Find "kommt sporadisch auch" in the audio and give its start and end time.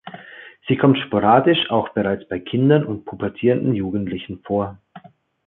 0.77-1.89